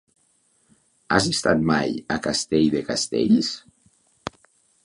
Has 1.15 1.27
estat 1.33 1.61
mai 1.71 1.93
a 2.15 2.19
Castell 2.29 2.67
de 2.77 2.85
Castells? 2.91 3.55